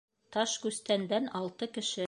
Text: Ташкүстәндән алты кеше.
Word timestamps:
Ташкүстәндән 0.35 1.31
алты 1.41 1.73
кеше. 1.79 1.99